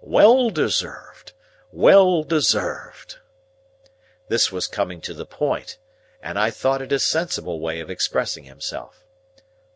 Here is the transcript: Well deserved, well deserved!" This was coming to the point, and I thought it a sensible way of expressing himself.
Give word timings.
Well 0.00 0.50
deserved, 0.50 1.32
well 1.72 2.22
deserved!" 2.22 3.18
This 4.28 4.52
was 4.52 4.68
coming 4.68 5.00
to 5.00 5.12
the 5.12 5.26
point, 5.26 5.76
and 6.22 6.38
I 6.38 6.52
thought 6.52 6.80
it 6.82 6.92
a 6.92 7.00
sensible 7.00 7.58
way 7.58 7.80
of 7.80 7.90
expressing 7.90 8.44
himself. 8.44 9.04